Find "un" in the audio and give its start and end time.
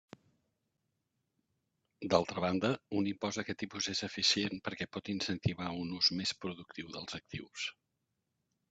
3.01-3.11, 5.85-5.95